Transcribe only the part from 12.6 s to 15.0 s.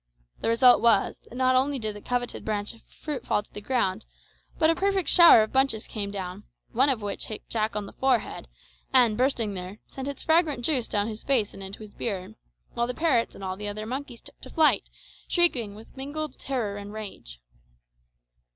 while the parrots and all the other monkeys took to flight,